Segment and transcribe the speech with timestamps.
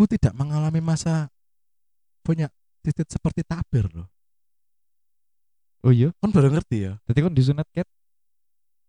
[0.00, 1.28] aku tidak mengalami masa
[2.24, 2.48] punya
[2.80, 4.08] titik seperti tabir loh.
[5.84, 6.96] Oh iya, Kan baru ngerti ya?
[7.04, 7.84] jadi kan disunat cat,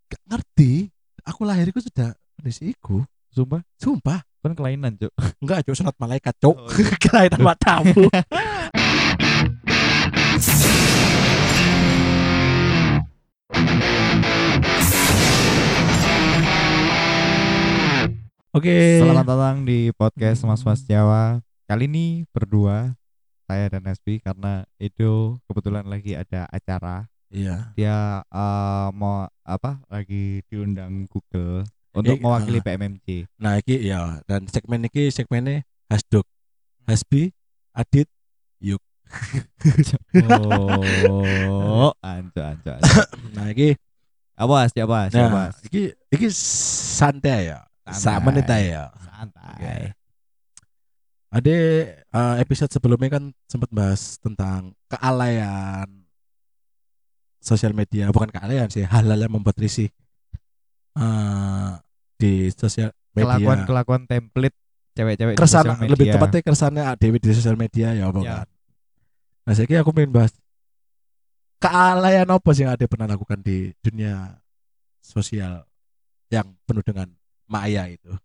[0.07, 0.87] Gak ngerti.
[1.27, 3.03] Aku lahirku sudah kondisi iku.
[3.27, 4.23] sumpah Sumpah.
[4.39, 5.11] kan kelainan cuk.
[5.43, 6.55] Enggak, cuk sunat malaikat, cuk.
[6.55, 6.96] Oh, iya.
[7.03, 8.07] Kelainan matamu.
[18.52, 18.99] Oke.
[18.99, 21.40] Selamat datang di podcast Mas Mas Jawa.
[21.72, 22.92] Kali ini berdua
[23.48, 27.08] saya dan Nesbi karena itu kebetulan lagi ada acara.
[27.32, 27.72] Iya.
[27.80, 29.80] Dia eh, mau apa?
[29.88, 31.64] Lagi diundang Google
[31.95, 32.64] untuk Eh, mewakili ah.
[32.68, 33.08] PMMC.
[33.40, 36.28] Nah, iki ya dan segmen iki segmennya Hasduk,
[36.88, 37.31] Hasbi,
[37.72, 38.08] Adit,
[41.12, 42.72] Oh, anco anco.
[42.72, 43.00] anco.
[43.36, 43.76] Nah, iki
[44.36, 45.28] Apa siapa siapa?
[45.31, 47.64] nah, iki iki santai ya.
[47.90, 48.94] Sama menit ya.
[49.02, 49.94] Santai.
[51.31, 51.52] Ada
[51.95, 55.88] eh, episode sebelumnya kan sempat bahas tentang kealayan
[57.41, 59.89] sosial media, bukan kealayan sih, hal-hal yang membuat risih
[61.00, 61.72] eh,
[62.19, 63.39] di sosial media.
[63.39, 64.58] Kelakuan-kelakuan template
[64.91, 68.36] cewek-cewek di keresan lebih tepatnya keresannya Dewi di sosial media ya apa Ya.
[68.44, 68.47] kan.
[69.47, 70.36] Nah, saya kira aku pengen bahas
[71.63, 74.36] kealayan apa sih yang ada pernah lakukan di dunia
[75.00, 75.63] sosial
[76.28, 77.08] yang penuh dengan
[77.52, 78.16] maya itu.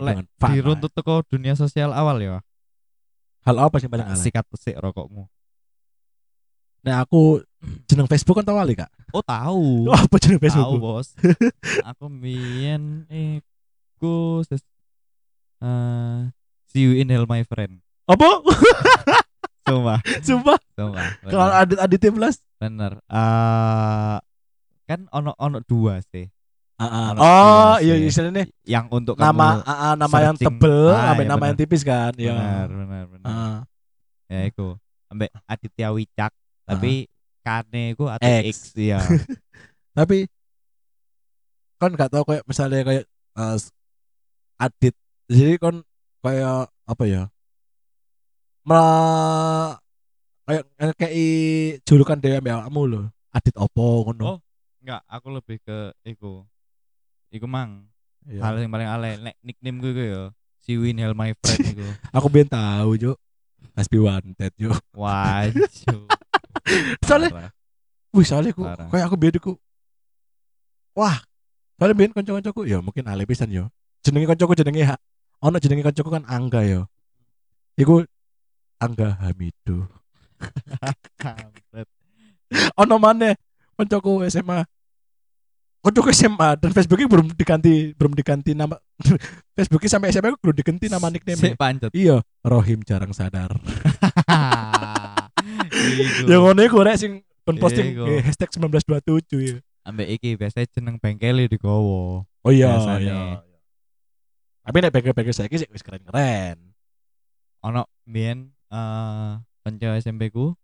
[0.00, 0.56] Lek, fana.
[0.56, 2.40] diruntut teko dunia sosial awal ya.
[3.44, 4.16] Hal apa sih paling alay?
[4.16, 5.28] Sikat pesik rokokmu.
[6.82, 7.44] Nah, aku
[7.90, 8.88] jeneng Facebook kan tahu kali Kak.
[9.12, 9.84] Oh tahu.
[9.92, 10.80] Oh, apa jeneng tahu Facebook?
[10.80, 11.08] bos.
[11.92, 14.64] Aku mbiyen iku ses
[15.62, 16.32] eh
[16.72, 17.84] see you in hell my friend.
[18.08, 18.40] Apa?
[19.62, 20.58] Sumpah, Sumpah.
[20.74, 21.06] sumpah.
[21.22, 21.54] Kalau.
[21.54, 22.36] Adit Adit Plus.
[22.58, 22.98] Bener.
[23.06, 24.18] Eh
[24.90, 26.26] kan ono ono dua sih.
[26.86, 31.30] Ono Oh, iya istilahnya Yang untuk nama kamu ah, nama yang tebel, Ah, sampai iya,
[31.30, 31.48] nama bener.
[31.52, 32.12] yang tipis kan.
[32.16, 32.32] Iya.
[32.34, 33.26] benar benar benar.
[33.28, 33.56] Ah.
[34.26, 34.68] Ya iku.
[35.12, 36.32] Ambek Aditya Wicak,
[36.64, 37.04] tapi
[37.44, 38.16] kane iku X.
[38.16, 39.00] ATX ya.
[39.98, 40.24] tapi
[41.76, 43.56] kan nggak tahu kayak misalnya kayak eh,
[44.56, 44.94] Adit
[45.26, 45.82] jadi kan
[46.22, 47.22] kayak apa ya
[48.62, 49.74] Mela,
[50.46, 50.64] kayak
[50.94, 51.12] kayak
[51.82, 52.38] julukan dewa
[52.70, 53.04] kamu loh
[53.34, 54.38] Adit opo ngono Oh.
[54.82, 56.42] Enggak, aku lebih ke iku.
[57.32, 57.88] Iku mang.
[58.22, 58.40] Iya.
[58.44, 60.22] Hal yang paling alay nek nickname gue iku ya.
[60.62, 61.82] Si Win Hell my friend iku.
[62.16, 63.12] aku biar tahu jo
[63.72, 65.64] Aspi wanted jo Waduh.
[67.08, 67.48] soalnya
[68.12, 68.86] wih soalnya Parah.
[68.92, 69.52] kayak aku biar aku
[70.92, 71.16] wah
[71.80, 73.72] soalnya biar konco-koncoku ya mungkin alay pisan yo
[74.04, 75.00] jenenge koncoku jenenge ha-
[75.40, 76.86] ono jenenge koncoku kan Angga yo
[77.74, 78.04] iku
[78.78, 79.16] Angga
[81.22, 81.88] Kampret.
[82.76, 83.32] ono mana
[83.74, 84.62] koncoku SMA
[85.82, 88.78] koncoku SMA dan Facebooknya belum diganti belum diganti nama.
[89.58, 91.90] Facebooknya sampai SMA belum diganti nama nickname Sik pancet.
[91.92, 93.50] iya Rohim jarang sadar.
[96.30, 97.12] Yang ngono iku rek sing
[97.42, 102.22] pun posting eh, hashtag 1927 ya Ambek iki biasanya jeneng bengkel digowo.
[102.22, 103.02] oh iya Biasanya.
[103.02, 103.42] iya
[104.62, 106.54] tapi nek bengkel-bengkel saya sih wis keren-keren.
[107.66, 109.32] Ono mbiyen eh
[109.66, 110.54] kanca SMP ku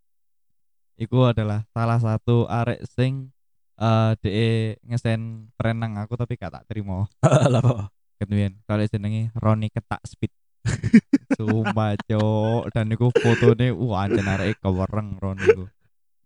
[0.94, 3.34] iku adalah salah satu arek sing
[3.78, 4.48] eh DE
[4.82, 7.06] ngesen perenang aku tapi gak tak terima.
[7.52, 10.34] lah apa Kemudian kalau jenenge Roni Ketak Speed.
[11.38, 15.64] Sumpah cok dan iku fotone wah anjen arek kewereng Roni iku.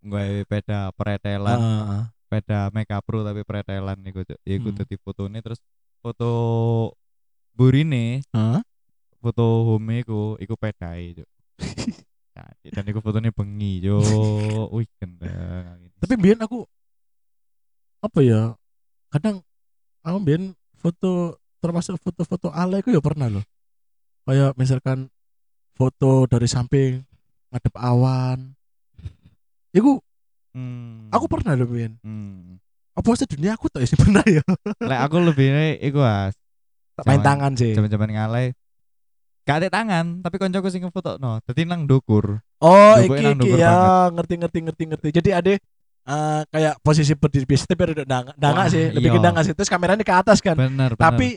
[0.03, 4.41] Nggawe peda pretelan, Ah, peda Mega Pro tapi pretelan iku cok.
[4.41, 4.79] Ya iku Hmm.
[4.81, 5.61] dadi fotone terus
[6.01, 6.33] foto
[7.53, 8.65] burine, ah.
[9.21, 11.29] foto home iku iku pedae cok.
[12.33, 14.67] Jadi, dan iku fotonya bengi cok.
[14.73, 15.93] Wih gendang.
[16.01, 16.65] tapi biar aku
[18.03, 18.59] apa ya
[19.09, 19.41] kadang
[20.03, 20.43] aku biar
[20.75, 23.45] foto termasuk foto-foto ala itu ya pernah loh.
[24.27, 25.07] Kayak misalkan
[25.73, 27.07] foto dari samping
[27.55, 28.51] ngadep awan.
[29.71, 30.03] Itu
[30.53, 31.09] Hmm.
[31.09, 32.61] aku pernah loh biar Hmm.
[32.93, 34.45] apa sih dunia aku tak sih pernah ya.
[34.85, 36.37] Lek aku lebih iku as
[37.09, 37.73] main tangan sih.
[37.73, 38.53] zaman-zaman ngalai.
[39.49, 41.41] Gak ada tangan tapi koncoku sing foto no.
[41.41, 45.09] Dadi nang dukur oh Duku iki iki ya ngerti ngerti ngerti ngerti.
[45.09, 45.53] Jadi ada
[46.07, 49.27] eh, kayak posisi berdiri biasa tapi ada dangak dangak Wah, sih lebih ke iya.
[49.31, 49.55] dangak sih.
[49.55, 50.57] Terus kameranya ke atas kan.
[50.59, 51.01] Bener bener.
[51.01, 51.29] Tapi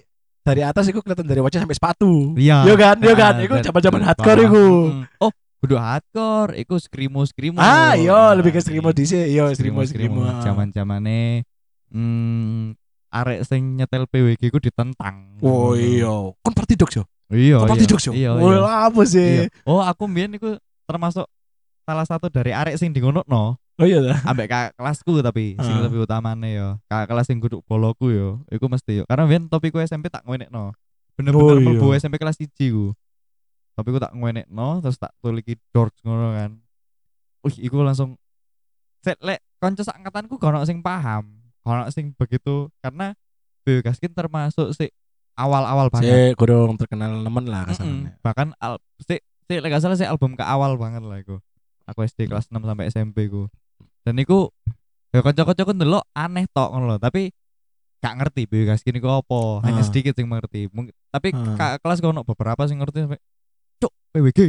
[0.45, 2.37] dari atas itu kelihatan dari wajah sampai sepatu.
[2.37, 2.65] Iya.
[2.69, 3.63] Iya kan, iya kan, bener.
[3.65, 4.45] zaman-zaman hardcore.
[4.45, 5.01] Mm.
[5.21, 5.31] oh
[5.65, 10.21] kudu hardcore iku skrimo skrimo Ah, iya lebih ke di sini, iya streamo streamo.
[10.45, 11.41] zaman zamane
[11.89, 12.77] hmm
[13.15, 15.39] arek sing nyetel PWG ku ditentang.
[15.39, 16.11] Oh iya,
[16.43, 17.03] kan party dogs yo.
[17.31, 18.13] iya Kan party dogs yo.
[18.13, 19.47] iya Oh apa sih?
[19.63, 21.25] Oh aku mbien iku termasuk
[21.87, 22.91] salah satu dari arek sing
[23.25, 24.17] no Oh iya dah.
[24.23, 25.83] ambek kakak kelasku tapi sing Ah.
[25.83, 29.79] lebih utamane yo kakak kelas sing guduk boloku yo iku mesti yo karena ben topiku
[29.79, 30.71] SMP tak no
[31.19, 31.67] bener-bener Oh, iya.
[31.75, 32.95] mlebu SMP kelas 1 ku
[33.75, 34.15] tapi aku tak
[34.47, 36.51] no terus tak tuliki George ngono kan
[37.43, 38.15] wih iku langsung
[38.99, 43.11] set lek kanca sak angkatanku gak ono sing paham gak sing begitu karena
[43.65, 44.87] Beo Gaskin termasuk si
[45.35, 47.75] awal-awal banget Si kurang terkenal nemen lah Mm-mm.
[47.75, 48.11] kasarannya.
[48.23, 51.43] bahkan al si, si lek salah si album ke awal banget lah iku
[51.83, 53.51] aku SD kelas 6 sampai SMP ku
[54.05, 54.53] dan iku
[55.09, 57.33] ya kanca-kancaku ndelok aneh tok ngono tapi
[57.97, 59.65] gak ngerti Beo Gaskin iku apa.
[59.65, 59.87] Hanya Ah.
[59.89, 63.17] sedikit sing mengerti Mung- tapi kak kelas kono beberapa sing ngerti sampai
[63.81, 64.39] cuk PWG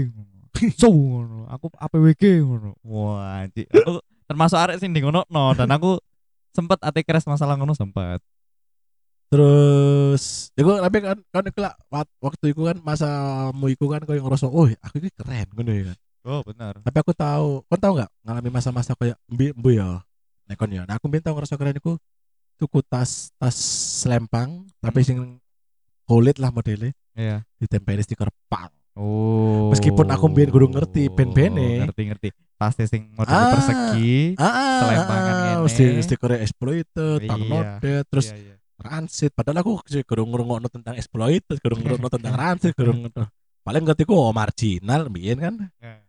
[0.76, 1.48] so ngono.
[1.48, 2.76] Aku APWG ngono.
[2.84, 3.96] Wah anjir aku
[4.28, 5.96] termasuk arek sing ngono no dan aku
[6.52, 8.20] sempet ate keras masalah ngono sempet.
[9.26, 11.74] Terus, iku tapi kan kan iku lah
[12.22, 15.98] waktu itu kan masamu iku kan koyo ngerasa, "Oh, aku ini keren." ngono ya kan.
[16.26, 20.02] Oh benar Tapi aku tahu, kau tahu nggak ngalami masa-masa kayak mbi mbu ya.
[20.44, 20.82] Nek kon ya.
[20.82, 21.98] Nah, aku minta ngerasa keren iku
[22.54, 23.56] tuku tas tas
[24.00, 25.06] selempang tapi Hmm.
[25.06, 25.18] sing
[26.02, 28.70] kulit lah modelnya iya ditempeli stiker pang.
[28.94, 31.84] oh Meskipun aku mbiyen gurung ngerti band-bande.
[31.84, 33.52] ngerti ngerti tasnya sing model Ah.
[33.52, 35.64] persegi Ah, Selempangan ah, ngene.
[35.68, 38.00] mesti stiker exploited, Iya.
[38.06, 38.54] terus iya, iya.
[38.76, 43.04] Rancid padahal aku kurang ngrungokno tentang exploited, kurang ngrungokno tentang Rancid, kurang.
[43.60, 45.54] Paling ngerti ku oh, marginal mbiyen kan.
[45.82, 46.05] Eh.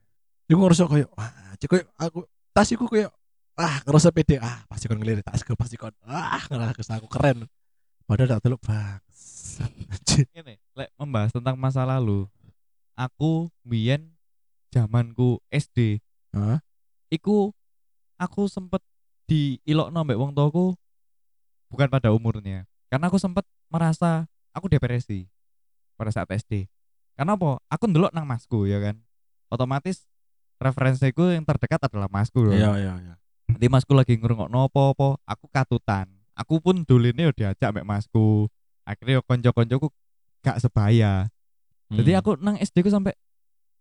[0.47, 2.23] Iku ngerasa koyo wah, cek koyo aku
[2.55, 3.11] tas iku koyo
[3.59, 7.47] ah ngerasa pede ah pasti kon ngelirik tasku pasti kon ah ngerasa aku keren.
[8.07, 8.63] Padahal tak teluk.
[9.91, 10.25] Anjir.
[10.31, 12.29] Ngene, lek membahas tentang masa lalu
[12.97, 14.13] aku biyen
[14.73, 16.01] zamanku SD
[16.33, 16.59] Hah?
[17.13, 17.53] iku
[18.17, 18.81] aku sempet
[19.29, 20.73] di ilokno mbek wong tuaku
[21.69, 25.29] bukan pada umurnya karena aku sempet merasa aku depresi
[25.95, 26.65] pada saat SD
[27.13, 28.95] karena apa aku ndelok nang masku ya kan
[29.53, 30.09] otomatis
[30.57, 33.13] referensiku yang terdekat adalah masku loh Iya iya iya.
[33.47, 38.49] nanti masku lagi ngrungokno apa-apa aku katutan aku pun duline yo diajak mbek masku
[38.83, 39.87] akhirnya yo konco-koncoku
[40.41, 41.27] gak sebaya
[41.87, 42.19] jadi Hmm.
[42.19, 43.15] aku nang SD ku sampai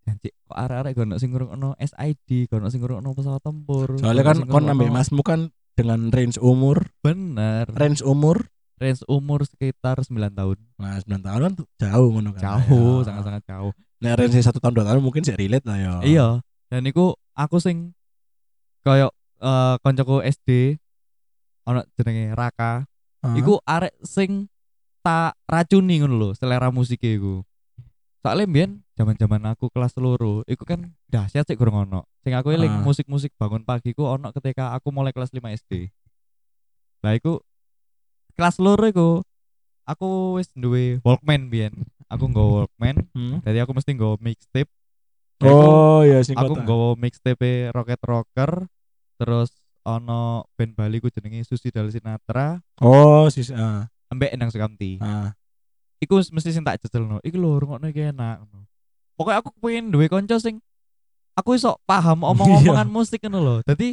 [0.07, 3.99] Janji, kok arek-arek gak ono sing ngrungokno SID, gak ono sing ngrungokno pesawat tempur.
[3.99, 7.67] soalnya kan kon ambek masmu kan dengan range umur, bener.
[7.75, 8.47] range umur
[8.77, 10.61] Range umur sekitar 9 tahun.
[10.77, 12.41] nah 9 tahun kan jauh ngono kan.
[12.45, 13.05] Jauh, Ya.
[13.09, 13.73] sangat-sangat jauh.
[13.99, 15.95] Nek range satu tahun dua tahun mungkin sih relate lah ya.
[16.05, 16.27] Iya,
[16.67, 17.95] dan iku aku sing
[18.81, 20.79] koyo eh koncoku SD
[21.67, 22.87] ono jenenge Raka.
[23.23, 23.35] Hah?
[23.35, 24.47] Iku arek sing
[25.03, 27.43] tak racuni ngono lho, selera musiknya iku.
[28.23, 32.11] Soalnya mbiyen zaman-zaman aku kelas loro, iku kan dahsyat sih kurang ono.
[32.27, 32.83] Sing aku eling Ah.
[32.83, 35.91] musik-musik bangun pagi ku ono ketika aku mulai kelas 5 SD.
[37.07, 37.39] Lah iku
[38.35, 39.09] kelas loro iku
[39.87, 41.87] aku wis duwe Walkman mbiyen.
[42.07, 43.43] Aku nggawa Walkman, Hmm?
[43.43, 44.71] jadi aku mesti nggawa mixtape.
[45.37, 48.73] Iku Oh iya sing aku nggawa mixtape Rocket Rocker,
[49.21, 49.53] terus
[49.85, 53.85] ono band Bali ku jenenge Susi Dal Sinatra, Oh sis ah.
[54.09, 54.97] ambek Endang Sukamti.
[54.99, 55.37] ah.
[55.97, 58.69] iku mesti sing tak jejelno iki lho rungokno iki enak ngono.
[59.17, 60.61] Pokoknya aku pengen duwe kanca sing
[61.33, 63.57] aku iso paham omong-omongan musik ngono lho.
[63.65, 63.93] Dadi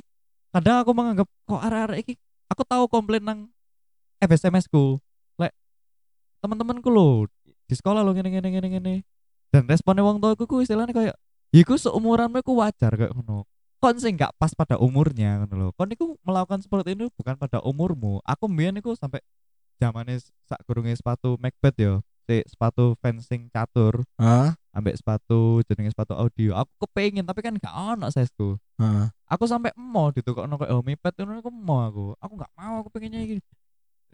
[0.52, 2.14] kadang aku menganggap kok arek-arek iki
[2.48, 3.40] aku tahu komplain nang
[4.20, 5.00] FSMS ku.
[5.40, 5.52] Lek
[6.40, 7.28] teman-temanku lho
[7.68, 8.96] di sekolah lho ngene ngene ngene ngene.
[9.52, 11.16] Dan responnya wong tuaku ku istilahnya kayak ya
[11.54, 13.46] iku seumuranmu iku wajar kayak ngono.
[13.78, 15.68] Kon sing gak pas pada umurnya ngono lho.
[15.76, 18.24] Kon iku melakukan seperti ini bukan pada umurmu.
[18.24, 19.22] Aku mbiyen iku sampai
[19.78, 20.18] zamane
[20.48, 22.02] sak gurunge sepatu Macbeth yo.
[22.24, 24.56] Si sepatu fencing catur Ah.
[24.72, 26.56] ambek sepatu jenenge sepatu audio.
[26.56, 28.56] Aku kepengin tapi kan gak ono sizeku.
[28.80, 29.12] Ah.
[29.28, 32.06] Aku sampai emo ditukokno kayak Homipad ngono aku emo aku.
[32.24, 33.44] Aku gak mau aku pengennya iki.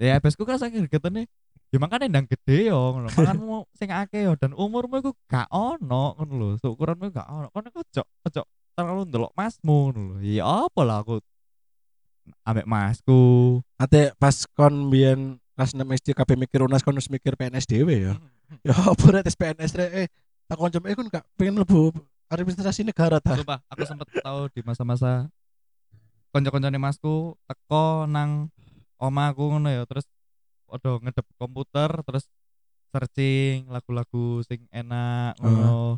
[0.01, 1.29] Ya besku kan saking gregetene
[1.69, 3.07] Ya makanya ndang gede yo ngono.
[3.13, 6.47] Manganmu sing akeh yo dan umurmu iku gak ono ngono lho.
[6.57, 7.47] Seukuranmu gak ono.
[7.53, 8.41] Kon iku ojo ojo
[8.73, 10.15] terlalu ndelok masmu ngono lho.
[10.25, 11.21] Ya apa lah aku
[12.41, 13.21] ambek masku.
[13.77, 18.13] Ate pas kon biyen kelas 6 SD kabeh mikir UNAS kon mikir PNS dhewe ya.
[18.65, 20.07] Ya apa rek tes PNS rek eh
[20.49, 21.93] tak koncom eh kon gak pengen mlebu
[22.29, 23.37] administrasi negara ta.
[23.37, 25.29] Sumpah, aku sempet tahu di masa-masa
[26.29, 28.53] konco-koncone masku teko nang
[29.01, 30.05] omaku ngono ya, terus
[30.69, 32.29] podo ngedep komputer terus
[32.93, 35.97] searching lagu-lagu sing enak ngono.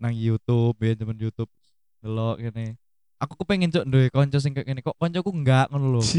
[0.00, 1.52] Nang YouTube, ya zaman YouTube
[2.00, 2.80] delok ngene.
[3.20, 6.02] Aku kepengen cok duwe konco sing kayak gini kok koncoku enggak ngono lho.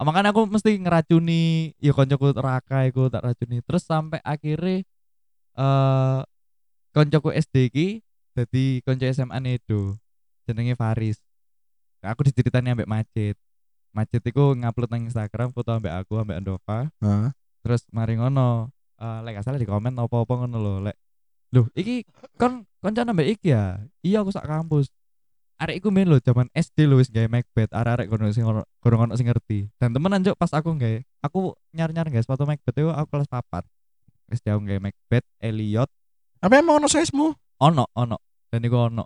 [0.00, 3.60] Ah, makanya aku mesti ngeracuni ya koncoku raka iku tak racuni.
[3.60, 4.80] Terus sampai akhirnya
[5.60, 6.20] eh
[6.96, 7.86] koncoku SD ki
[8.32, 10.00] dadi konco SMA Nedo
[10.48, 11.20] jenenge Faris.
[12.00, 13.36] Nah, aku diceritani ambek Macet
[13.90, 17.34] Macet iku ngupload nang Instagram foto ambek aku ambek Andova Hah?
[17.60, 20.96] terus mari ngono eh lek gak salah di komen apa-apa ngono lho lek
[21.50, 22.06] Loh, iki
[22.38, 23.82] kon konco ambek iki ya?
[24.06, 24.86] Iya aku sak kampus.
[25.58, 29.10] Arek iku main lho zaman SD lho wis gawe Macbeth, arek-arek kono sing ono kurang
[29.10, 29.66] ono sing ngerti.
[29.74, 33.66] Dan temenan juk pas aku gawe, aku nyar-nyar guys sepatu Macbeth itu aku kelas 4.
[34.30, 35.90] Wis aku gawe Macbeth, Elliot,
[36.38, 37.34] Apa emang ono size-mu?
[37.60, 38.16] ono ono
[38.48, 39.04] dan iku ono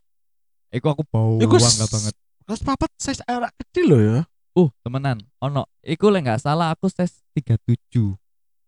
[0.71, 2.15] iku aku bau bangga banget
[2.45, 4.19] Kelas papat size anak kecil loh ya.
[4.55, 5.19] Uh temenan.
[5.43, 5.67] Ono.
[5.83, 8.15] Iku lek nggak salah aku tes 37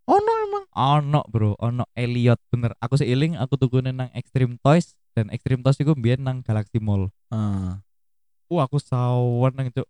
[0.07, 0.65] Oh no emang.
[0.71, 1.59] ono bro.
[1.59, 2.39] Ono Elliot.
[2.51, 2.75] Bener.
[2.79, 4.95] Aku seiling aku tukune nang Extreme Toys.
[5.17, 7.11] Dan Extreme Toys iku biyen nang Galaxy Mall.
[7.31, 7.83] Ah.
[8.47, 9.83] wah aku sawan nang cuk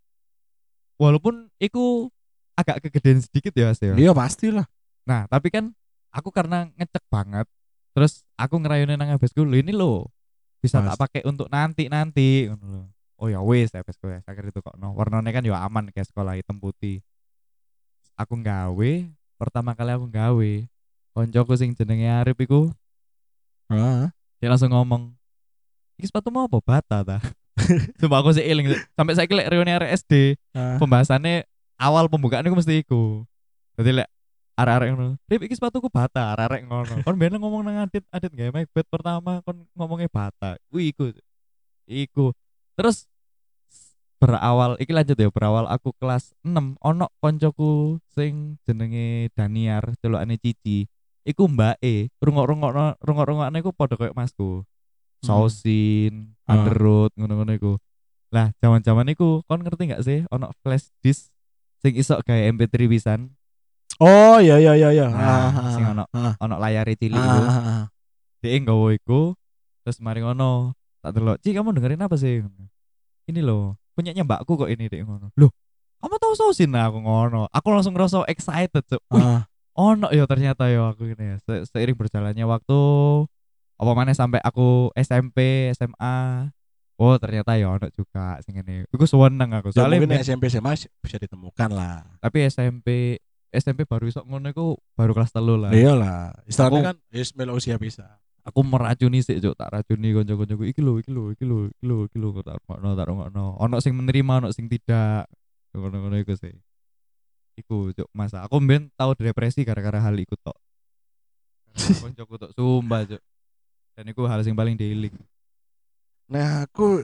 [0.96, 2.08] walaupun iku
[2.56, 3.92] agak kegedean sedikit ya Mas ya.
[3.92, 4.64] Iya pastilah.
[5.04, 5.76] nah tapi kan
[6.08, 7.44] aku karena ngecek banget
[7.92, 10.08] terus aku ngerayunin nang habisku lho ini lo
[10.64, 10.96] bisa Mas.
[10.96, 12.48] tak pakai untuk nanti nanti
[13.16, 16.36] oh ya wes habisku ya akhirnya itu kok no warnanya kan ya aman kayak sekolah
[16.36, 17.00] hitam putih
[18.14, 18.92] aku nggawe
[19.36, 20.52] pertama kali aku nggawe
[21.12, 22.68] koncoku sing jenenge Arif iku
[23.66, 24.14] Ah.
[24.38, 25.10] dia langsung ngomong
[25.98, 27.18] iki sepatu mau apa bata ta
[27.98, 30.76] Sumpah aku sih eling sampai saya lek reuni RSD Ah.
[30.76, 33.24] pembahasannya awal pembukaan itu mesti iku.
[33.76, 34.08] Jadi lek
[34.56, 35.08] arek-arek ngono.
[35.24, 36.94] Rip iki sepatuku bata, arek-arek ngono.
[37.04, 40.56] Kon ben ngomong nang Adit, Adit gawe Macbeth pertama kon ngomongnya bata.
[40.68, 41.12] Kuwi iku.
[41.84, 42.32] Iku.
[42.76, 43.08] Terus
[44.16, 50.88] berawal iki lanjut ya berawal aku kelas 6 ono koncoku sing jenenge Daniar celukane Cici.
[51.26, 54.62] Iku mbak E rungok-rungok rungok-rungokne iku padha koyo masku.
[55.24, 56.54] Sausin Ah.
[56.62, 57.72] underoot ngono-ngono iku.
[58.30, 61.32] Lah zaman-zaman iku kon ngerti nggak sih ono flash disk
[61.82, 63.34] sing iso gawe MP3 pisan?
[63.98, 65.06] Oh iya iya iya iya.
[65.08, 67.40] Nah, Ah, sing ono ah, ono layar cilik ah, iku.
[67.42, 67.84] ah, ah.
[68.38, 69.20] dia nggawa iku
[69.82, 70.75] terus mari ngono
[71.06, 72.42] tak delok Ci kamu dengerin apa sih
[73.24, 75.50] ini loh punyanya mbakku kok ini dek ngono loh
[75.96, 79.40] kamu tahu sausin nah aku ngono aku langsung ngerasa excited cuk Wih, Ah.
[79.72, 82.80] ono ya ternyata ya aku ini ya Se- seiring berjalannya waktu
[83.76, 86.48] apa mana sampai aku SMP SMA
[86.96, 90.44] oh ternyata ya ono juga sing ini aku seneng aku Ya, soalnya mungkin men- SMP
[90.48, 92.04] SMA bisa ditemukan lah.
[92.18, 96.32] tapi SMP SMP baru isok ngono iku baru kelas telu lah Iya lah.
[96.44, 98.20] Istilahnya kan Ismail usia bisa.
[98.46, 99.58] Aku meracuni sih cuk.
[99.58, 102.88] Tak racuni konco-koncoku iki lho iki lho iki lho iki lho iki lho tak rungokno
[102.94, 103.44] tak rungokno.
[103.58, 105.26] Ono sing menerima ono sing tidak.
[105.74, 106.54] Ngono-ngono iku sih.
[107.58, 110.56] Iku cuk masa aku mben tau depresi gara-gara hal iku tok.
[111.74, 112.50] Koncoku tok.
[112.54, 113.22] Sumpah cuk.
[113.96, 115.16] Dan iku hal sing paling dieling
[116.28, 117.00] Nah aku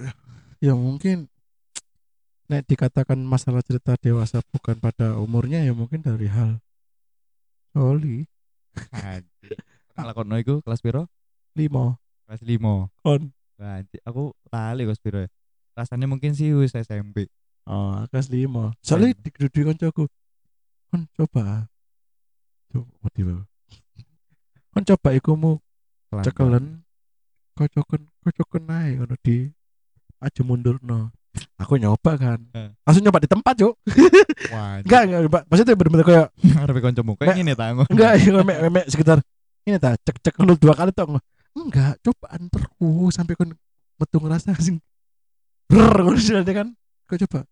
[0.60, 1.30] ya mungkin
[2.52, 6.60] nek dikatakan masalah cerita dewasa bukan pada umurnya ya mungkin dari hal
[7.72, 8.28] Oli.
[9.96, 11.08] Kalau kono iku kelas piro
[11.56, 11.96] limo.
[12.26, 13.22] Kelas 5 kon
[13.62, 15.30] anjir aku lali kelas piro ya?
[15.78, 17.28] Rasanya mungkin sih wis SMP
[17.68, 18.72] oh kelas limo.
[18.82, 20.04] Soalnya di di koncoku.
[20.90, 21.68] Kon coba.
[22.72, 23.36] Coba wae.
[24.72, 25.60] kon coba ikumu
[26.24, 26.80] cekelen
[27.52, 29.48] kocoken kocoken ae ngono di
[30.20, 31.12] aja mundur no
[31.56, 32.40] aku nyoba kan.
[32.52, 32.72] Eh.
[32.84, 33.74] langsung nyoba di tempat cuk.
[34.84, 35.42] Enggak enggak Mbak.
[35.48, 36.26] maksudnya bener-bener kayak
[36.64, 37.88] arep kancamu kayak ngene ta ngono.
[37.88, 39.18] enggak ya memek memek sekitar
[39.64, 41.20] ini tak cek cek dulu dua kali tok
[41.52, 42.68] enggak cobaan terus
[43.12, 43.52] sampai kon
[44.00, 44.80] metu ngerasa sing
[46.20, 46.68] sih nanti kan.
[47.08, 47.44] Kau coba?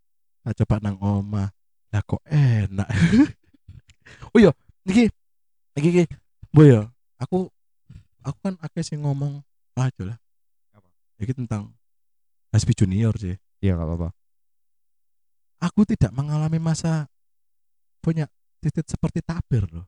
[0.44, 1.44] Nah coba nang oma
[1.90, 2.88] lah kok enak?
[4.34, 4.50] Oh iya
[4.82, 5.06] iki
[5.78, 6.04] iki iki
[6.50, 6.82] boy ya
[7.14, 7.46] aku
[8.26, 9.38] aku kan akeh sing ngomong
[9.78, 10.18] ah aja lah.
[10.74, 10.90] Apa?
[11.22, 11.70] iki tentang
[12.50, 13.38] Hasbi Junior sih.
[13.62, 14.08] Iya enggak apa-apa.
[15.60, 17.04] aku tidak mengalami masa
[18.00, 18.26] punya
[18.64, 19.86] titik seperti tabir loh.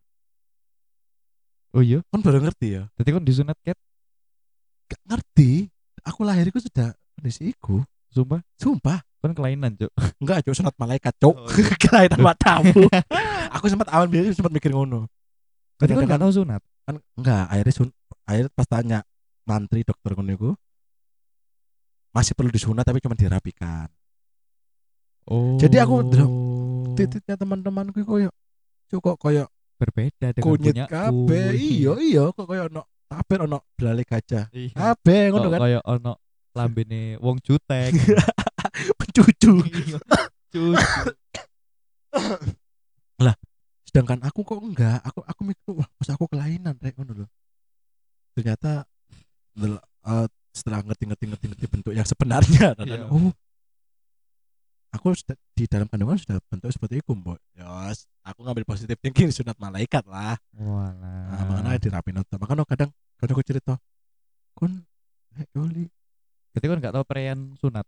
[1.73, 2.83] Oh iya, kan baru ngerti ya.
[2.93, 3.81] Tadi kan disunat cat
[4.93, 5.51] gak ngerti
[6.03, 9.89] aku lahir itu sudah kondisi iku sumpah sumpah kan kelainan, Cuk.
[10.19, 11.75] enggak cok sunat malaikat cok Oh, iya.
[11.83, 12.85] kelainan matamu
[13.49, 15.07] aku sempat awal biasa sempat mikir ngono
[15.77, 16.61] Tadi kan enggak tahu sunat.
[16.83, 17.89] kan enggak akhirnya sun
[18.23, 18.99] akhirnya pas tanya
[19.43, 20.51] mantri dokter ngono iku
[22.11, 23.89] masih perlu disunat tapi cuma dirapikan
[25.23, 25.55] Oh.
[25.55, 26.03] Jadi aku
[26.93, 28.35] titiknya teman-temanku koyo
[28.91, 29.47] cok kok koyo
[29.79, 30.91] berbeda dengan kunyit punyaku.
[30.91, 32.83] kabeh iya iya kok koyo ono
[33.13, 34.73] tabir ono belalai gajah Iya.
[34.73, 36.13] kabeh ngono kan Kayak ono
[36.53, 37.93] lambene wong jutek.
[39.17, 39.99] cucu Iya,
[40.49, 40.65] Cucu.
[43.93, 47.31] sedangkan aku kok enggak aku aku mikir wah pas aku kelainan kayak ngono loh
[48.33, 48.89] ternyata
[49.61, 50.27] eh,
[50.57, 53.05] setelah ngerti ngerti ngerti ngerti bentuk yang sebenarnya Iya.
[53.13, 53.29] oh
[54.97, 59.29] aku sudah, di dalam kandungan sudah bentuk seperti itu mbok yos aku ngambil positif thinking
[59.29, 61.45] sunat malaikat lah nah, Walah.
[61.53, 62.91] makanya dirapin nonton makanya kadang
[63.23, 63.75] kadang aku cerita
[64.53, 64.83] kon
[65.33, 65.87] eh Yoli
[66.51, 67.87] Berarti kan enggak tahu perayaan sunat.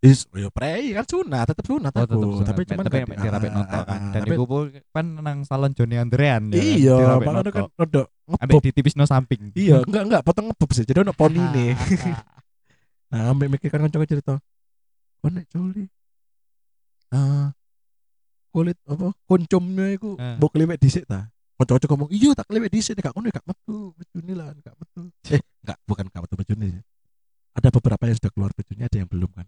[0.00, 2.48] is oh ya prei kan sunat tetap sunat Oh, aku sunat.
[2.48, 4.00] tapi cuman tapi nggak mek di- dirapik ah, noto ah, kan.
[4.00, 6.56] ah, Dan iku pun kan nang salon Joni Andrean ya.
[6.56, 6.64] kan?
[6.72, 7.78] iya makanya kan noto.
[7.78, 9.42] rada ambek ngebop ditipisno samping.
[9.54, 11.72] iya enggak enggak potong ngebop sih jadi ono poni nih
[13.10, 14.38] Nah, ambek mikir kan kanca cerita.
[15.18, 15.82] Kon nek coli.
[17.08, 17.50] Ah.
[18.48, 19.10] kulit apa?
[19.24, 20.34] Kuncumnya iku Ah.
[20.34, 21.26] mbok kliwek dhisik ta.
[21.60, 25.40] Kanca-kanca ngomong, "Iya tak kliwek dhisik gak ngono gak metu, mejune lah, gak metu." Eh,
[25.60, 26.68] enggak, bukan gak metu mejune.
[26.80, 26.84] sih.
[27.50, 29.44] ada beberapa yang sudah keluar videonya ada yang belum kan.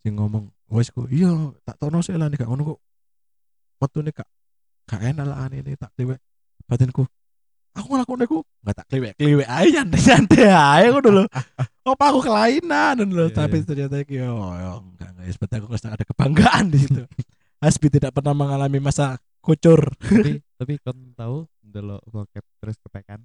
[0.00, 1.28] Sing ngomong wes ku iya
[1.66, 2.78] tak tono sih lah nih gak ngono kok
[3.84, 4.28] waktu nih kak.
[4.88, 6.16] Gak enak lah ini tak kliwek
[6.64, 7.04] batinku
[7.78, 8.38] aku ngelakuin aku?
[8.64, 11.22] Nggak tak kliwek kliwek aja nyantai nyantai aja aku dulu
[11.88, 12.94] apa aku kelainan?
[13.02, 13.66] Dulu Iya, tapi iya.
[13.66, 17.02] ternyata yo yo enggak enggak seperti aku ngerasa ada kebanggaan di situ.
[17.62, 19.90] Hasbi tidak pernah mengalami masa kucur.
[19.98, 23.22] Tapi tapi kon tahu delok bokep terus kepekan.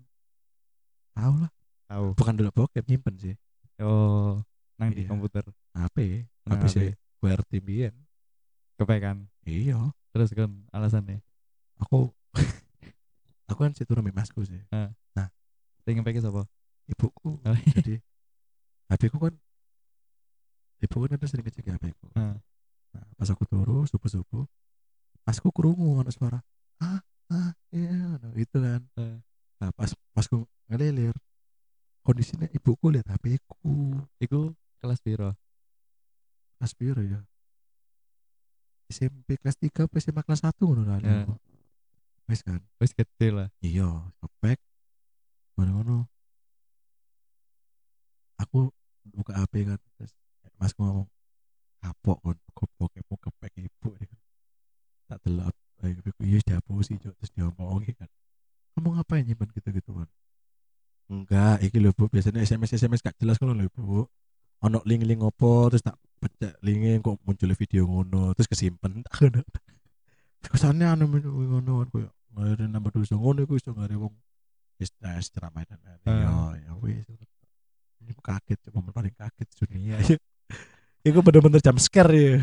[1.14, 1.52] Tahu lah
[1.90, 3.36] tahu bukan dulu bokep nyimpen sih.
[3.82, 4.38] Oh
[4.78, 5.10] nang di Iya.
[5.10, 5.44] komputer.
[5.74, 7.94] HP Nang HP sih QWERTY biyen
[8.78, 9.26] kepekan.
[9.44, 9.90] Iya.
[10.14, 11.20] Terus kon alasannya?
[11.82, 12.14] Aku
[13.50, 14.62] aku kan situ rame masku sih.
[15.84, 16.48] Sing ngepeki sapa
[16.88, 17.42] ibuku.
[17.44, 18.00] Oh, jadi
[18.88, 19.36] HP ku kan
[20.80, 22.08] ibu kan sering ngecek HP ku.
[22.16, 22.38] Nah,
[23.18, 24.46] pas aku turu subuh subuh
[25.26, 26.40] masku kerungu ada suara.
[26.80, 27.00] Ah
[27.34, 28.82] ah iya nah, itu kan.
[28.96, 29.18] Heeh.
[29.58, 31.16] nah pas masku ngelilir
[32.04, 33.98] kondisinya ibuku lihat HP ku.
[34.20, 35.34] Iku kelas piro?
[36.60, 37.20] Kelas biru ya?
[38.88, 41.26] SMP kelas 3 apa SMA kelas 1 ngono lah Ya.
[42.28, 42.60] wes kan?
[42.78, 43.48] Wis gede lah.
[43.60, 43.88] Iya
[44.20, 44.60] kepek
[45.56, 46.06] ngono-ngono.
[48.38, 48.70] Aku
[49.08, 50.12] buka HP kan terus
[50.60, 51.08] masku ngomong
[51.80, 53.90] kapok kon kok bokepmu kepek ibu.
[53.98, 54.20] Ya kan.
[55.08, 55.53] tak delok
[55.84, 57.14] ayo ibu iya dihapusi Cuk.
[57.20, 58.10] terus diomongi kan.
[58.74, 60.10] Kamu ngapain nyimpen gitu-gitu kan
[61.12, 62.08] enggak iki lho bu.
[62.10, 64.08] Biasanya SMS SMS gak jelas kan lho bu.
[64.64, 69.04] Ono link-link opo terus tak pecek linknya kok muncul video ngono terus kesimpen.
[69.04, 69.42] Tak ngono.
[70.44, 74.14] Kesannya anu ngono kan koyo ngare nambah dosa ngono iku iso ngare wong.
[74.80, 77.06] Wis tes ceramah dan lain ya ya wis.
[78.04, 79.96] Ini kaget cuma paling kaget dunia
[81.04, 82.40] Iku bener-bener jam scare ya.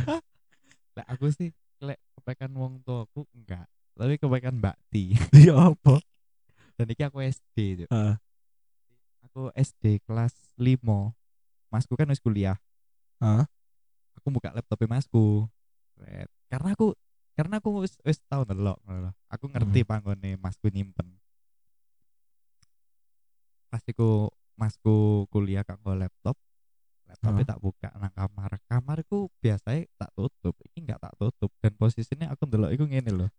[0.93, 1.49] Lah aku sih
[1.81, 3.65] lek kepekan wong tuaku enggak
[3.97, 5.17] tapi kepekan Mbak Ti
[5.49, 5.99] Iya apa
[6.77, 7.85] dan iki aku SD.
[7.93, 8.17] Ah.
[9.21, 10.81] aku SD kelas 5
[11.69, 12.57] masku kan wis kuliah
[13.21, 13.45] Ah.
[14.17, 15.45] aku buka laptopnya masku
[15.97, 16.29] Set.
[16.49, 16.97] karena aku
[17.37, 18.77] karena aku wis wis tau lho.
[19.29, 21.21] aku ngerti panggone masku nyimpen
[23.71, 26.35] pas iku masku kuliah kanggo laptop
[27.11, 27.51] laptopnya Ah.
[27.51, 27.89] tak buka.
[27.95, 28.51] Nang kamar.
[28.65, 30.55] Kamarku biasanya tak tutup.
[30.65, 31.51] Ini enggak tak tutup.
[31.59, 33.31] Dan posisinya aku ndelok iku ngene loh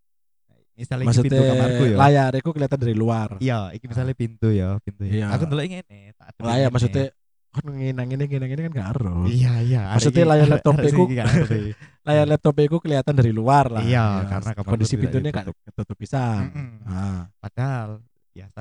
[0.72, 1.98] misalnya maksudnya pintu kamarku ya.
[2.00, 3.30] layar itu kelihatan dari luar.
[3.38, 5.12] Iya iki misalnya pintu ya pintu ya.
[5.14, 5.26] Iya.
[5.36, 6.74] aku ndelok ngene tak adepi layar ngene.
[6.74, 7.06] maksudnya
[7.52, 9.82] kan nginang ini nginang ini kan gak ero iya iya.
[9.92, 11.64] Ada Maksudnya layar ada- laptop ada gak ngerti.
[12.08, 13.84] layar laptop itu kelihatan dari luar lah.
[13.84, 15.56] Iya, Ya, karena kondisi pintunya gak ditutup.
[15.68, 16.42] ketutup pisan.
[16.48, 16.88] Mm-mm.
[16.88, 17.22] ah.
[17.38, 17.90] Padahal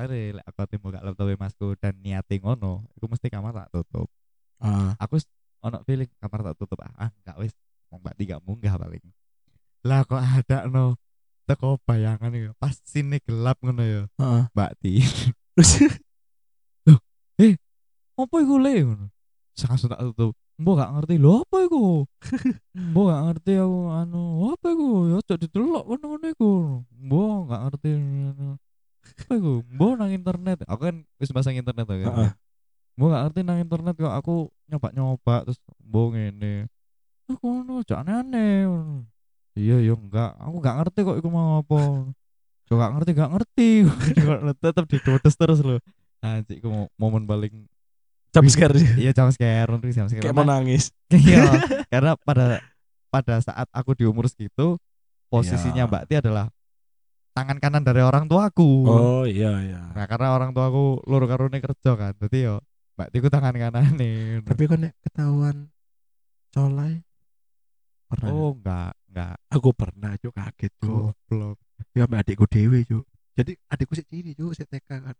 [0.05, 4.11] deh lek aku ati buka laptop masku dan niate ngono iku mesti kamar tak tutup
[4.61, 5.17] ah aku
[5.65, 6.79] ono feeling kamar tak tutup.
[6.85, 7.53] Ah enggak wis.
[7.91, 9.03] Wong mbak tiga munggah paling.
[9.83, 10.95] Lah kok ada no
[11.49, 14.03] teko bayangan ya pas sini gelap ngono ya.
[14.21, 14.43] Heeh.
[14.53, 15.01] mbak ti.
[15.57, 15.81] Terus
[18.21, 18.73] apa iku le?
[18.85, 19.07] Ngono
[19.67, 20.33] langsung tak tutup.
[20.61, 21.85] Mbok gak ngerti lho apa iku?
[22.93, 24.89] Mbok gak ngerti aku anu apa iku?
[25.09, 26.51] Ya cok didelok ngono-ngono iku.
[27.01, 28.49] Mbok gak ngerti anu.
[29.01, 29.53] apa iku?
[29.65, 30.57] Mbok nang internet.
[30.69, 32.37] Aku kan wis pasang internet tuh kan
[33.01, 34.35] Mbok gak ngerti nang internet kok aku
[34.69, 36.69] nyoba-nyoba terus mbok ngene.
[37.25, 37.81] Aku ngono?
[37.81, 38.69] Jangan aneh
[39.57, 40.37] iya yo enggak.
[40.37, 41.81] Aku gak ngerti kok iku mau apa.
[42.69, 43.69] Kok gak ngerti gak ngerti.
[44.61, 45.59] Tetep didodes terus
[46.21, 47.65] anjir iku mo- momen paling
[48.29, 48.77] jam scare.
[48.95, 50.21] Iya jam scare untuk jam scare.
[50.21, 50.93] Kayak mau nangis.
[51.11, 51.57] Iya,
[51.89, 52.61] karena pada
[53.11, 54.77] pada saat aku di umur segitu
[55.27, 55.89] posisinya Iya.
[55.89, 56.47] Mbak Ti adalah
[57.33, 58.87] tangan kanan dari orang tuaku.
[58.87, 59.81] Oh iya iya.
[59.91, 62.55] Nah karena orang tuaku loro karone kerja kan jadi yo
[62.95, 64.43] Mbak Ti ku tangan kanan nih.
[64.43, 65.71] Tapi kan nek ketahuan
[66.51, 66.99] colai
[68.11, 71.15] pernah oh enggak enggak aku pernah cuk kaget cuk.
[71.15, 71.57] Goblok.
[71.95, 73.07] Ya sama adikku dewe cuk.
[73.35, 75.15] Jadi adikku sih ciri cuk sih TK kan.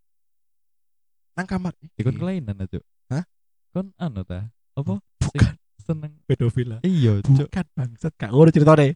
[1.40, 1.74] Nang kamar.
[1.96, 3.24] Ikut kelainan aja Hah?
[3.72, 4.52] kon anu ta?
[4.76, 5.00] Apa?
[5.00, 5.56] Bukan.
[5.82, 7.48] Seneng pedofil lah iya cuk.
[7.48, 8.14] Bukan bangsat.
[8.20, 8.94] Ngono cerita deh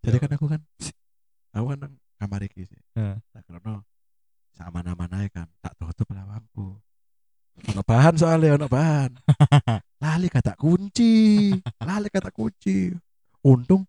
[0.00, 0.60] jadi kan aku kan
[1.52, 2.80] aku kan nang kamar iki sih.
[2.96, 3.18] Heeh.
[3.20, 3.84] nah karena
[4.56, 5.50] sama nama naik kan.
[5.60, 6.80] Tak tutup lampu
[7.72, 9.10] ono bahan soalnya ono bahan.
[10.02, 12.90] Lali kata kunci lali kata kunci.
[13.42, 13.86] Untung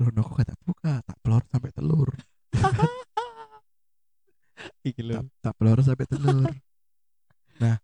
[0.00, 2.08] Loh, aku kata buka tak pelor sampai telur.
[4.88, 5.20] Iki lho.
[5.20, 6.48] Tak, tak pelor sampai telur.
[7.60, 7.76] Nah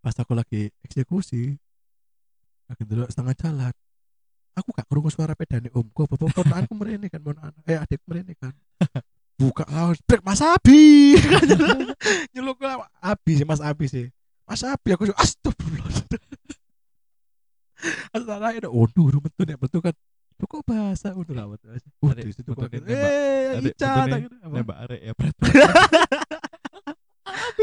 [0.00, 1.60] pas aku lagi eksekusi
[2.64, 3.74] lagi dulu setengah jalan
[4.56, 6.24] aku gak kerungu suara pedane omku apa apa?
[6.32, 8.52] Ponakanku merene kan ponakan eh adikku merene kan?
[9.40, 11.16] Buka lawan brek mas Abi.
[11.16, 11.32] Gue
[13.10, 14.06] Abi sih mas Abi sih.
[14.46, 15.90] Mas Abi aku astagfirullah.
[18.14, 19.94] Astagfirullah itu oh dulu betul ya betul kan.
[20.40, 21.80] Lu kok bahasa udah lah betul uh
[22.32, 23.12] situ kok betul nih, nembak.
[23.12, 25.36] eh Ica nih, nembak arek ya berat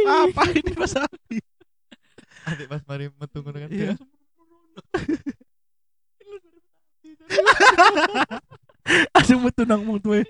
[0.07, 1.41] apa ini mas Abi?
[2.47, 3.69] Adik pas mari metu ngono kan?
[3.73, 3.97] Iya.
[9.17, 10.23] Aduh metu nang mung tuwe.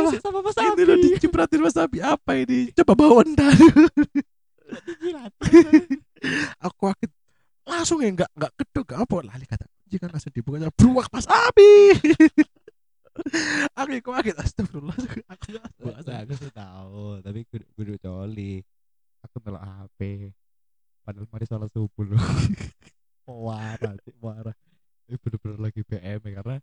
[0.00, 1.12] Disik sama Mas ini Abi.
[1.16, 2.72] dicipratin wasabi apa ini?
[2.72, 3.20] Coba bawa.
[3.26, 5.32] Dijilat.
[6.64, 7.12] Aku kaget
[7.62, 11.72] langsung ya enggak enggak kedok enggak apa lali kata kan langsung dibuka beruak pas api.
[13.78, 14.96] aku yang kaget astagfirullah.
[15.28, 15.68] Aku enggak
[16.08, 18.64] Nah, aku tahu, tapi kudu kudu coli.
[19.28, 20.00] Aku ndelok HP.
[21.02, 22.18] Padahal mari salah subuh loh.
[23.26, 24.56] Marah, marah.
[25.06, 26.56] Ini bener-bener lagi BM ya, karena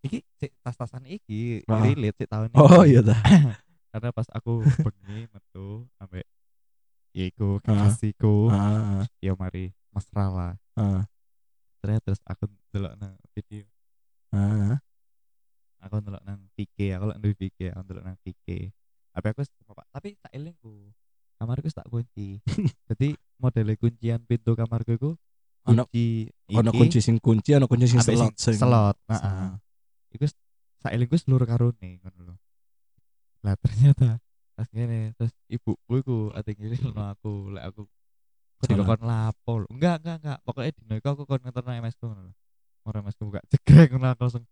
[0.00, 1.82] iki cik, tas-tasan iki Ah.
[1.82, 2.92] relate sih tahun Oh ini.
[2.92, 3.18] iya dah.
[3.90, 6.26] Karena pas aku bengi metu ambek
[7.10, 7.88] ya iku Ah.
[7.88, 10.52] kekasihku, Ah, ya mari mesra lah.
[10.74, 11.02] ah,
[11.78, 13.64] Terus terus aku ndelok nang video
[14.30, 14.76] ah.
[15.78, 18.46] aku ndelok nang PK aku lek duwe PK aku ndelok nang PK
[19.08, 19.40] tapi aku
[19.88, 20.90] tapi tak elingku
[21.34, 22.42] kamarku tak kunci
[22.90, 25.10] jadi modele kuncian pintu kamarku iku
[25.64, 29.14] Ono- kunci Ono kunci sing kunci, ono kunci sing slot sing slot Ah.
[29.16, 29.50] heeh
[30.14, 30.24] iku
[30.88, 32.34] elingku wis lur karone ngono lho.
[33.44, 34.22] Lah ternyata
[34.58, 37.82] pas ngene terus ibuku iku ate ngirim aku lek aku
[38.64, 38.82] Salah.
[38.82, 39.66] dikon lapo lho.
[39.70, 40.38] Enggak enggak enggak.
[40.42, 42.34] Pokoknya dino iku aku kon ngeterno MS ku ngono lho.
[42.88, 44.44] Ora MS ku buka jegrek ngono aku langsung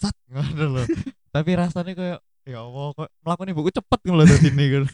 [0.00, 0.82] sat ngono lho.
[1.34, 4.86] Tapi rasanya kayak ya Allah kok melakukan ibuku cepet ngono lho dadi ini ngono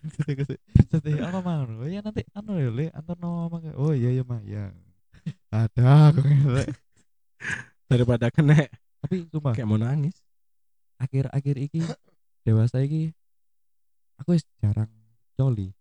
[0.88, 4.24] jadi apa mau oh ya nanti anu ya le antar nama mama oh iya iya
[4.24, 4.72] mah ya
[5.52, 6.24] ada aku
[7.92, 8.72] daripada kena
[9.02, 10.14] tapi sumpah kayak mau nangis.
[10.96, 11.82] akhir-akhir iki
[12.40, 13.10] dewasa iki
[14.16, 14.86] aku jarang
[15.32, 15.74] coli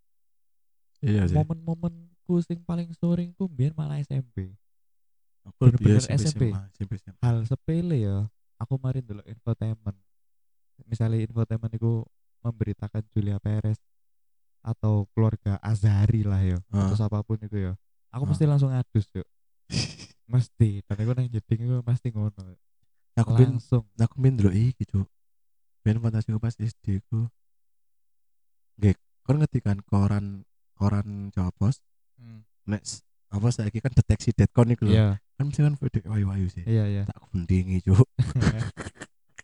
[0.98, 1.34] Iya sih.
[1.34, 4.54] momen-momenku sing paling sering ku mbiyen malah SMP
[5.44, 6.50] Aku biasa SMP.
[6.72, 7.18] SMP SMA.
[7.20, 9.98] hal sepele ya aku kemarin dulu infotainment
[10.84, 12.02] misalnya infotainment itu
[12.40, 13.78] memberitakan Julia Perez
[14.60, 16.86] atau keluarga Azari lah ya Ah.
[16.86, 17.74] atau siapa pun itu ya
[18.08, 18.28] aku Ah.
[18.28, 19.26] mesti langsung adus yuk
[20.32, 22.54] mesti dan aku nang jeding itu mesti ngono
[23.14, 25.04] Aku bin langsung aku bin dulu iki cuk.
[25.82, 27.28] Ben fantasi pas SD ku.
[28.76, 31.78] Nggih, kon ngerti kan koran koran Jawa Pos
[32.64, 34.92] nek s- apa saiki kan deteksi iku lho.
[34.92, 36.64] iya Kan mesti kan video wayu-wayu sih.
[36.64, 38.06] iya iya Tak gendingi cuk.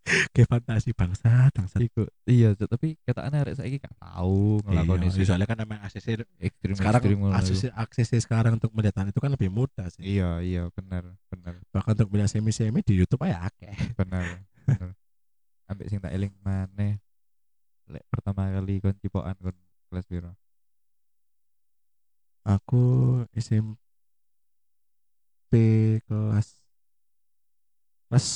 [0.34, 1.76] Kayak fantasi bangsa, bangsa.
[1.78, 6.24] Iku, iya tapi kata arek saiki gak tahu ngelakoni Iya, sih soalnya kan emang ACC
[6.40, 7.02] ekstrim sekarang.
[7.36, 10.02] ACC akses sekarang untuk melihat itu kan lebih mudah sih.
[10.18, 13.74] iya iya benar benar Bahkan untuk melihat semi-semi di YouTube aja akeh.
[14.00, 14.92] benar benar
[15.68, 16.96] ambek sing tak eling maneh
[17.88, 19.56] lek pertama kali kon cipokan kon
[19.92, 20.32] kelas piro
[22.48, 22.84] Aku
[23.36, 23.76] SMP
[26.08, 26.56] kelas
[28.08, 28.26] kelas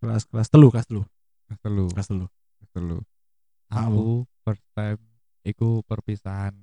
[0.00, 1.02] kelas kelas telu kelas telu.
[1.48, 1.84] Kelas telu.
[1.92, 2.26] Kelas telu.
[2.58, 2.98] Kelas telu.
[3.70, 5.00] Aku first time
[5.46, 6.56] iku perpisahan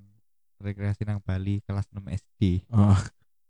[0.58, 2.98] rekreasi nang Bali kelas 6 SD oh.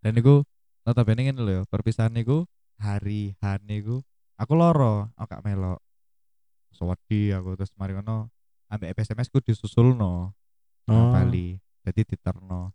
[0.05, 0.45] Dan iku
[0.85, 2.45] notabene ngene lho ya perpisahan iku
[2.79, 4.05] hari han iku
[4.39, 5.81] aku loro aku gak melok.
[6.71, 8.31] Sewedi aku terus mari ngono
[8.69, 10.37] ambek SMS ku disusulno
[10.87, 11.13] nang Oh.
[11.13, 12.73] Bali jadi diterno.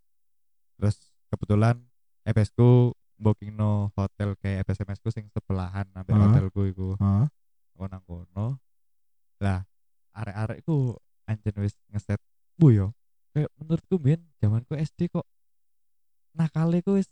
[0.77, 0.97] Terus
[1.33, 1.81] kebetulan
[2.25, 2.93] FS ku
[3.23, 6.21] booking no hotel kayak FSMS ku sing sebelahan sampai Hah?
[6.27, 6.87] hotelku iku.
[6.99, 7.25] Oh
[7.73, 8.59] aku nang kono.
[9.39, 9.63] Lah
[10.11, 10.93] arek-arek ku
[11.25, 12.19] anjen wis ngeset
[12.53, 12.87] bu yo
[13.33, 15.25] kayak menurutku biyen zamanku SD kok
[16.33, 17.09] nakale ku wis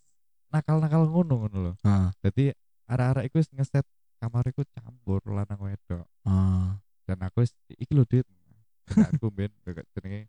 [0.52, 1.74] nakal-nakal ngono ngono lho.
[1.82, 2.52] Ah jadi
[2.86, 3.88] arek-arek iku wis ngeset
[4.19, 6.06] kamar iku campur lanang wedok.
[6.21, 6.78] Ah
[7.10, 8.28] dan aku wis iki lho dit.
[8.91, 9.50] Aku ben
[9.95, 10.28] jenenge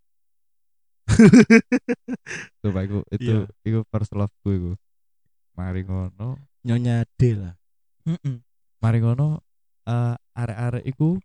[2.62, 3.50] coba itu Iya.
[3.66, 4.70] iku first love ku iku
[5.52, 6.38] mari ngono.
[6.62, 7.54] Nyonya D lah.
[8.78, 9.38] Mari ngono
[9.82, 11.18] eh arek-arek iku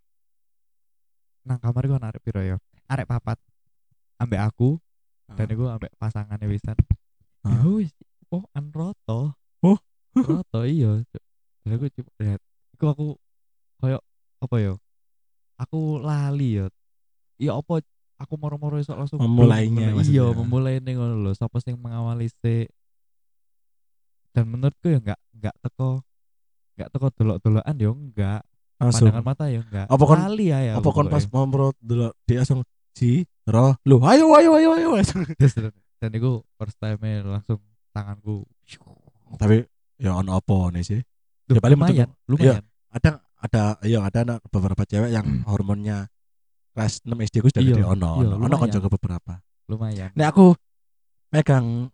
[1.47, 2.57] nang kamar iku arek piro ya?
[2.89, 3.37] Arek papat.
[4.17, 4.81] Ambek aku
[5.37, 6.75] dan iku ambek pasangannya wisan.
[7.45, 7.93] Ya wis
[8.33, 9.31] oh anroto
[9.63, 9.77] Oh.
[10.17, 11.01] roto iya.
[11.63, 12.41] Dan aku coba lihat
[12.73, 13.05] iku aku
[13.77, 13.99] koyo
[14.41, 14.73] apa ya?
[15.57, 16.65] Aku lali ya.
[17.37, 17.81] Ya apa
[18.17, 20.33] aku moro-moro iso langsung Memulainya iya maksudnya.
[20.33, 21.31] memulai nih ngono lho.
[21.37, 22.65] Sapa sing mengawali sih
[24.38, 26.06] dan menurutku ya enggak enggak teko
[26.78, 28.41] enggak teko dolok-dolokan ya enggak
[28.78, 32.13] pandangan mata ya enggak Apa kon- lali ya ya apa kon pas mau merot dulu
[32.23, 32.62] dia langsung
[32.93, 34.89] si roh lu ayo ayo ayo ayo.
[35.97, 37.58] Dan, itu first time langsung
[37.89, 38.45] tanganku
[39.41, 39.65] tapi
[39.97, 41.02] ya ono apa nih sih?
[41.50, 42.63] Duh, Ya, paling lumayan betul- lumayan.
[42.93, 46.06] ada ada ya ada anak beberapa cewek yang hormonnya
[46.78, 47.82] kelas 6 SD ku sudah Iya, gede.
[47.82, 49.41] Ono iya, ono ono kan juga beberapa.
[49.65, 50.13] Lumayan.
[50.13, 50.54] Nek aku
[51.28, 51.89] megang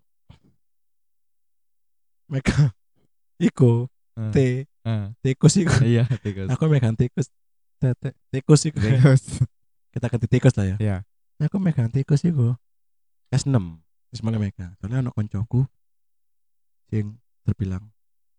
[2.28, 2.72] megang
[3.48, 3.88] iku.
[4.14, 4.38] Eh, T.
[4.84, 5.74] Eh, tikus iku.
[5.82, 6.48] Iya tikus.
[6.54, 7.32] Aku megang tikus.
[7.82, 8.78] Tete tikus iku.
[8.78, 9.42] Tikus.
[9.94, 10.78] Kita ganti tikus lah ya.
[10.78, 10.98] Iya.
[11.42, 12.54] Aku megang tikus iku.
[13.32, 13.58] Kelas 6
[14.14, 14.78] wis mulai megang.
[14.78, 15.66] Soalnya anak koncoku
[16.94, 17.90] sing terbilang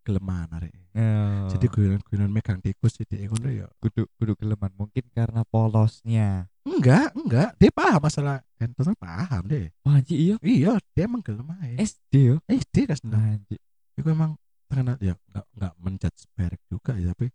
[0.05, 0.71] kelemahan arek.
[0.95, 3.67] Oh, jadi guyon-guyon megang tikus jadi ngono ya.
[3.83, 4.71] Kudu kudu geleman.
[4.79, 6.47] Mungkin karena polosnya.
[6.63, 7.57] Enggak enggak.
[7.59, 8.95] Dia paham masalah handphone.
[8.95, 9.73] Paham deh.
[9.83, 10.39] Wah iya.
[10.39, 12.35] Iya dia emang gelem ae SD yo.
[12.47, 13.59] SD seneng anjir
[13.95, 14.35] itu emang
[14.67, 17.27] terkenal ya enggak enggak menjudge merek juga ya tapi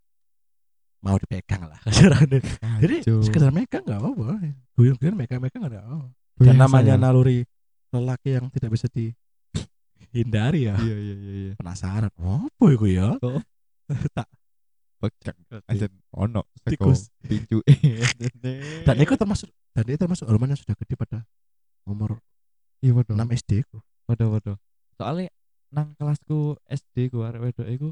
[1.01, 1.81] mau dipegang lah.
[2.85, 4.53] Jadi sekedar megang enggak apa-apa.
[4.77, 6.09] Guyon-guyon megang-megang enggak apa
[6.41, 7.01] dan namanya ya.
[7.01, 7.45] naluri
[7.93, 10.77] lelaki yang tidak bisa dihindari ya.
[10.81, 11.53] Iya iya iya iya.
[11.61, 13.17] Penasaran apa itu ya?
[13.21, 13.41] Oh.
[14.17, 14.29] tak.
[15.01, 15.33] Pecak
[15.65, 17.09] aja ono Tikus.
[17.25, 17.65] pincu
[18.85, 21.25] dan itu termasuk dan itu termasuk hormon yang sudah gede pada
[21.89, 22.21] umur
[22.85, 23.17] iya waduh.
[23.17, 23.81] 6 SD ku.
[24.05, 24.57] Waduh waduh.
[25.01, 25.33] Soalnya
[25.71, 27.89] nang kelasku SD arek wedok iku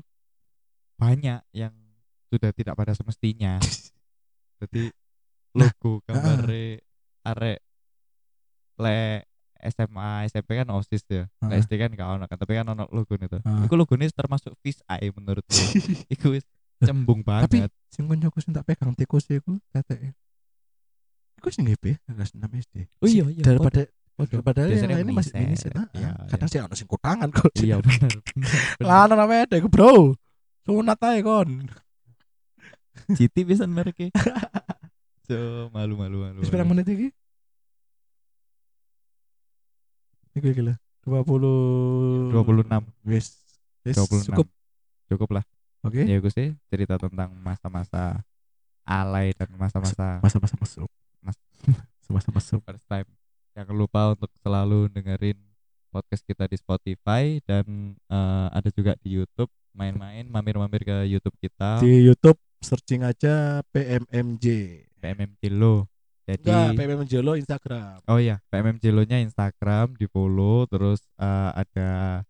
[0.95, 1.75] banyak yang
[2.27, 3.57] sudah tidak pada semestinya.
[4.61, 4.91] Jadi
[5.49, 6.45] Nah, logo gambar
[7.25, 7.59] arek
[8.79, 8.99] le
[9.59, 11.27] SMA SMP kan osis ya.
[11.41, 11.59] Le Ah.
[11.59, 13.65] SD kan gak ono kan tapi kan ono logo itu Ah.
[13.65, 15.51] iku logonya termasuk fish eye menurutku.
[16.15, 16.39] Iku
[16.79, 17.75] cembung tapi banget.
[17.91, 20.15] sing koncoku sing tak pegang tikus iku tetek.
[21.39, 23.43] Iku sing ngebe kelas 6 SD Oh iya, iya.
[23.43, 23.83] daripada
[24.19, 25.47] Waduh, daripada yang biasanya lainnya masih miniset.
[25.47, 26.27] mini set ah, Iya, ah.
[26.27, 27.51] kadang sih ono sing kutangan kok.
[27.55, 28.13] Iya benar.
[28.83, 30.19] Lah ana namanya iku bro.
[30.67, 31.71] Sunat ae kon.
[33.15, 34.11] Citi bisa mereknya
[35.29, 36.41] so malu malu malu.
[36.43, 37.09] Wis menit iki?
[40.35, 40.77] Iku iki lah
[41.07, 43.27] 20 26 wis
[43.87, 44.47] wis 26 cukup.
[45.09, 45.45] Cukup lah.
[45.87, 46.03] Oke.
[46.05, 48.19] Ya gue sih cerita tentang masa-masa
[48.83, 50.91] alay dan masa-masa masa-masa masuk
[51.23, 51.45] Mas-
[52.09, 53.09] masa masuk first time
[53.59, 55.35] jangan lupa untuk selalu dengerin
[55.91, 59.51] podcast kita di Spotify dan eh, ada juga di YouTube.
[59.75, 61.83] Main-main mampir-mampir ke YouTube kita.
[61.83, 64.47] Di YouTube searching aja PMMJ
[64.99, 65.87] PMMC lo
[66.23, 67.99] jadi enggak PMMJ lo Instagram.
[68.05, 70.69] Oh iya, PMMJ lo-nya Instagram di follow.
[70.71, 72.23] Terus eh, ada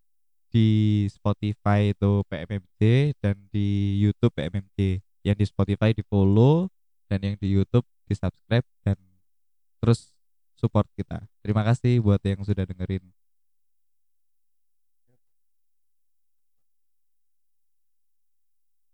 [0.48, 5.04] di Spotify itu PMMJ dan di YouTube PMMJ.
[5.26, 6.72] Yang di Spotify di follow
[7.10, 8.96] dan yang di YouTube di subscribe dan
[9.82, 10.14] terus
[10.58, 11.22] support kita.
[11.40, 13.06] Terima kasih buat yang sudah dengerin